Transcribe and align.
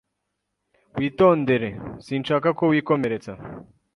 Witondere. 0.97 1.69
Sinshaka 2.05 2.47
ko 2.57 2.63
wikomeretsa. 2.71 3.33